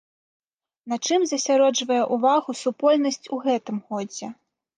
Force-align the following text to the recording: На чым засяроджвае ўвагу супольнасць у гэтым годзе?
На 0.93 0.97
чым 1.05 1.21
засяроджвае 1.31 1.99
ўвагу 2.15 2.51
супольнасць 2.63 3.21
у 3.37 3.41
гэтым 3.45 3.77
годзе? 3.91 4.33